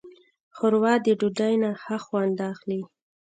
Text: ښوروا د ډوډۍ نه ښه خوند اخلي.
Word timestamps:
ښوروا 0.55 0.93
د 1.05 1.07
ډوډۍ 1.19 1.53
نه 1.63 1.69
ښه 1.81 1.95
خوند 2.05 2.37
اخلي. 2.51 2.81